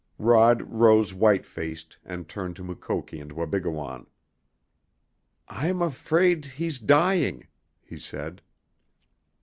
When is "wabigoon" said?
3.33-4.07